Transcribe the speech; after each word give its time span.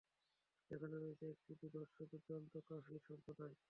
সেখানে 0.71 0.95
রয়েছে 0.95 1.25
একটি 1.33 1.51
দুর্ধর্ষ, 1.61 1.95
দুর্দান্ত 2.11 2.51
ও 2.57 2.65
কাফির 2.67 3.01
সম্প্রদায়। 3.07 3.55